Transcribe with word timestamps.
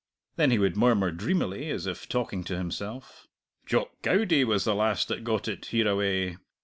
Then 0.35 0.49
he 0.49 0.57
would 0.57 0.75
murmur 0.75 1.11
dreamily, 1.11 1.69
as 1.69 1.85
if 1.85 2.09
talking 2.09 2.43
to 2.45 2.57
himself, 2.57 3.27
"Jock 3.67 3.89
Goudie 4.01 4.43
was 4.43 4.63
the 4.65 4.73
last 4.73 5.09
that 5.09 5.23
got 5.23 5.47
it 5.47 5.65
hereaway. 5.67 6.37